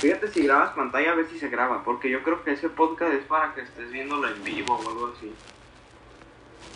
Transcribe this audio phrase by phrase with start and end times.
[0.00, 3.14] Fíjate si grabas pantalla a ver si se graba, porque yo creo que ese podcast
[3.14, 5.34] es para que estés viéndolo en vivo o algo así.